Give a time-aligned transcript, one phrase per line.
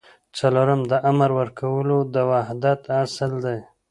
[0.37, 3.59] څلورم د امر ورکولو د وحدت اصل دی.